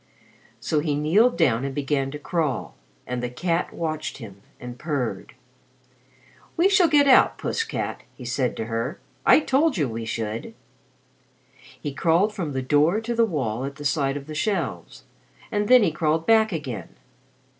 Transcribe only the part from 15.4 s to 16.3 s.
and then he crawled